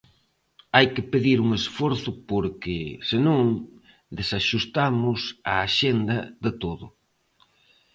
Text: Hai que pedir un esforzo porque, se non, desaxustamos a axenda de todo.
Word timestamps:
Hai 0.75 0.87
que 0.95 1.03
pedir 1.13 1.37
un 1.45 1.49
esforzo 1.61 2.09
porque, 2.29 2.77
se 3.09 3.17
non, 3.27 3.41
desaxustamos 4.17 5.19
a 5.51 5.53
axenda 5.67 6.17
de 6.43 6.51
todo. 6.63 6.85